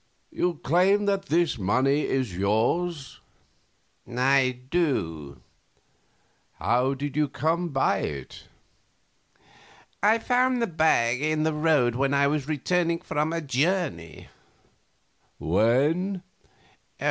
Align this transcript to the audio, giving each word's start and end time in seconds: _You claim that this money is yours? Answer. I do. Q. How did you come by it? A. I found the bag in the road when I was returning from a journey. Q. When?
_You 0.31 0.55
claim 0.63 1.05
that 1.05 1.25
this 1.27 1.59
money 1.59 2.07
is 2.07 2.35
yours? 2.35 3.19
Answer. 4.07 4.17
I 4.19 4.51
do. 4.71 5.33
Q. 5.35 5.41
How 6.53 6.95
did 6.95 7.15
you 7.15 7.27
come 7.29 7.69
by 7.69 7.99
it? 7.99 8.45
A. 10.01 10.07
I 10.13 10.17
found 10.17 10.59
the 10.59 10.65
bag 10.65 11.21
in 11.21 11.43
the 11.43 11.53
road 11.53 11.93
when 11.93 12.15
I 12.15 12.25
was 12.25 12.47
returning 12.47 13.01
from 13.01 13.31
a 13.31 13.41
journey. 13.41 14.27
Q. 15.37 15.45
When? 15.47 16.23